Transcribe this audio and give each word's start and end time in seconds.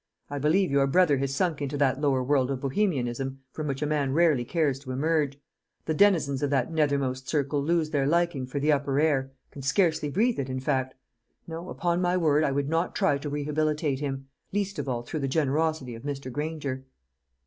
I 0.31 0.39
believe 0.39 0.71
your 0.71 0.87
brother 0.87 1.17
has 1.19 1.35
sunk 1.35 1.61
into 1.61 1.77
that 1.77 2.01
lower 2.01 2.23
world 2.23 2.49
of 2.49 2.61
Bohemianism 2.61 3.41
from 3.51 3.67
which 3.67 3.83
a 3.83 3.85
man 3.85 4.13
rarely 4.13 4.43
cares 4.43 4.79
to 4.79 4.89
emerge. 4.89 5.37
The 5.85 5.93
denizens 5.93 6.41
of 6.41 6.49
that 6.49 6.71
nethermost 6.71 7.29
circle 7.29 7.61
lose 7.61 7.91
their 7.91 8.07
liking 8.07 8.47
for 8.47 8.59
the 8.59 8.71
upper 8.71 8.99
air, 8.99 9.31
can 9.51 9.61
scarcely 9.61 10.09
breathe 10.09 10.39
it, 10.39 10.49
in 10.49 10.59
fact. 10.59 10.95
No, 11.45 11.69
upon 11.69 12.01
my 12.01 12.17
word, 12.17 12.43
I 12.43 12.49
would 12.51 12.67
not 12.67 12.95
try 12.95 13.19
to 13.19 13.29
rehabilitate 13.29 13.99
him; 13.99 14.25
least 14.51 14.79
of 14.79 14.89
all 14.89 15.03
through 15.03 15.19
the 15.19 15.27
generosity 15.27 15.93
of 15.93 16.01
Mr. 16.01 16.31
Granger." 16.31 16.83